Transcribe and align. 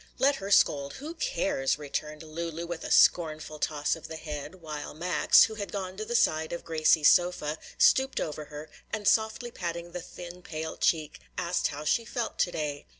"Let 0.17 0.37
her 0.37 0.49
scold! 0.49 0.93
who 0.93 1.13
cares!" 1.13 1.77
returned 1.77 2.23
Lulu 2.23 2.65
with 2.65 2.83
a 2.83 2.89
scornful 2.89 3.59
toss 3.59 3.95
of 3.95 4.07
the 4.07 4.15
head, 4.17 4.55
while 4.55 4.95
Max, 4.95 5.43
who 5.43 5.53
had 5.53 5.71
gone 5.71 5.95
to 5.97 6.05
the 6.05 6.15
side 6.15 6.51
of 6.51 6.63
Gracie's 6.63 7.07
sofa, 7.11 7.59
stooped 7.77 8.19
over 8.19 8.45
her, 8.45 8.71
and 8.91 9.07
softly 9.07 9.51
patting 9.51 9.91
the 9.91 10.01
thin 10.01 10.41
pale 10.41 10.75
cheek, 10.75 11.19
asked 11.37 11.67
how 11.67 11.83
she 11.85 12.03
felt 12.03 12.39
to 12.39 12.51
day. 12.51 12.87